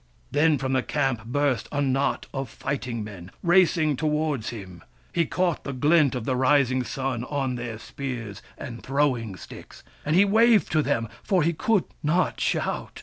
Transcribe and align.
Then 0.31 0.57
from 0.57 0.73
the 0.73 0.81
camp 0.81 1.25
burst 1.25 1.67
a 1.71 1.79
knot 1.79 2.25
of 2.33 2.49
fighting 2.49 3.03
men, 3.03 3.29
racing 3.43 3.97
towards 3.97 4.49
him. 4.49 4.81
He 5.13 5.27
caught 5.27 5.63
the 5.63 5.73
glint 5.73 6.15
of 6.15 6.25
the 6.25 6.35
rising 6.35 6.83
sun 6.83 7.23
on 7.25 7.53
their 7.53 7.77
spears 7.77 8.41
and 8.57 8.81
throwing 8.81 9.35
sticks; 9.35 9.83
and 10.03 10.15
he 10.15 10.25
waved 10.25 10.71
to 10.71 10.81
them, 10.81 11.07
for 11.21 11.43
he 11.43 11.53
could 11.53 11.83
not 12.01 12.39
shout. 12.39 12.99